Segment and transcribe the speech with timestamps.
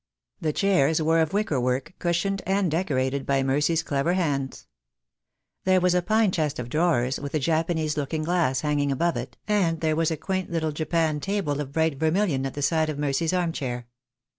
[0.39, 4.65] The chairs were of wicker work, cushioned and decorated by Mercy's clever hands.
[5.63, 9.15] There was a pine chest of drawers, with a Japanese look ing glass hanging above
[9.15, 12.89] it, and there was a quaint little japanned table of bright vermilion at the side
[12.89, 13.85] of Mercy's arm chair.